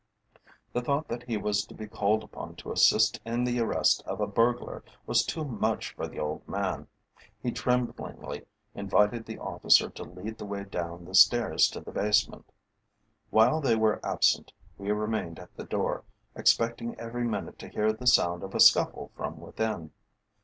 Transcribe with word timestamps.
The 0.73 0.81
thought 0.81 1.07
that 1.09 1.27
he 1.29 1.37
was 1.37 1.63
to 1.63 1.75
be 1.75 1.85
called 1.85 2.23
upon 2.23 2.55
to 2.55 2.71
assist 2.71 3.19
in 3.23 3.43
the 3.43 3.59
arrest 3.59 4.01
of 4.07 4.19
a 4.19 4.25
burglar 4.25 4.83
was 5.05 5.23
too 5.23 5.45
much 5.45 5.93
for 5.93 6.07
the 6.07 6.17
old 6.17 6.47
man. 6.47 6.87
He 7.43 7.51
tremblingly 7.51 8.47
invited 8.73 9.27
the 9.27 9.37
officer 9.37 9.91
to 9.91 10.03
lead 10.03 10.39
the 10.39 10.45
way 10.45 10.63
down 10.63 11.05
the 11.05 11.13
stairs 11.13 11.67
to 11.69 11.81
the 11.81 11.91
basement. 11.91 12.51
While 13.29 13.61
they 13.61 13.75
were 13.75 14.03
absent 14.03 14.51
we 14.75 14.89
remained 14.91 15.37
at 15.37 15.55
the 15.55 15.65
door, 15.65 16.03
expecting 16.35 16.99
every 16.99 17.23
minute 17.23 17.59
to 17.59 17.69
hear 17.69 17.93
the 17.93 18.07
sound 18.07 18.41
of 18.41 18.55
a 18.55 18.59
scuffle 18.59 19.11
from 19.15 19.39
within. 19.39 19.91